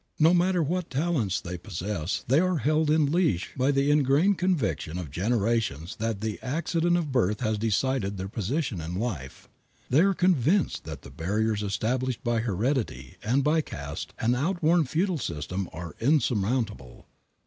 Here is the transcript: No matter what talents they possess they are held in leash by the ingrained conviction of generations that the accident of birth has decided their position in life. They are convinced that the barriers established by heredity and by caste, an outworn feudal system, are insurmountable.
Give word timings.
No 0.17 0.33
matter 0.33 0.63
what 0.63 0.89
talents 0.89 1.39
they 1.39 1.59
possess 1.59 2.25
they 2.27 2.39
are 2.39 2.57
held 2.57 2.89
in 2.89 3.11
leash 3.11 3.51
by 3.55 3.69
the 3.69 3.91
ingrained 3.91 4.39
conviction 4.39 4.97
of 4.97 5.11
generations 5.11 5.95
that 5.97 6.21
the 6.21 6.39
accident 6.41 6.97
of 6.97 7.11
birth 7.11 7.41
has 7.41 7.59
decided 7.59 8.17
their 8.17 8.27
position 8.27 8.81
in 8.81 8.95
life. 8.95 9.47
They 9.91 9.99
are 9.99 10.15
convinced 10.15 10.85
that 10.85 11.03
the 11.03 11.11
barriers 11.11 11.61
established 11.61 12.23
by 12.23 12.39
heredity 12.39 13.17
and 13.23 13.43
by 13.43 13.61
caste, 13.61 14.15
an 14.17 14.33
outworn 14.33 14.85
feudal 14.85 15.19
system, 15.19 15.69
are 15.71 15.95
insurmountable. 15.99 17.05